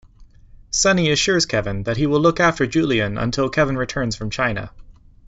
Sonny 0.71 1.11
assures 1.11 1.45
Kevin 1.45 1.83
that 1.83 1.97
he 1.97 2.07
will 2.07 2.19
look 2.19 2.39
after 2.39 2.65
Julian 2.65 3.19
until 3.19 3.49
Kevin 3.51 3.77
returns 3.77 4.15
from 4.15 4.31
China. 4.31 4.71